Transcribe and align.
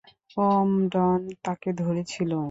উম, 0.37 0.71
Don 0.89 1.21
তাকে 1.43 1.69
ধরেছিল। 1.73 2.31